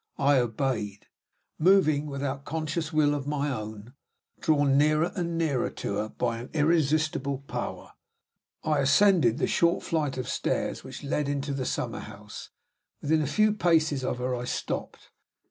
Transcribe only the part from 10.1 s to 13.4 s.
of stairs which led into the summer house. Within a